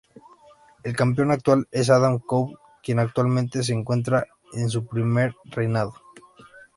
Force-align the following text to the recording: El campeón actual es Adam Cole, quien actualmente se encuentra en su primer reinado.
El 0.83 0.95
campeón 0.95 1.29
actual 1.29 1.67
es 1.69 1.91
Adam 1.91 2.17
Cole, 2.17 2.55
quien 2.81 2.97
actualmente 2.97 3.61
se 3.61 3.73
encuentra 3.73 4.25
en 4.53 4.67
su 4.67 4.87
primer 4.87 5.35
reinado. 5.45 5.93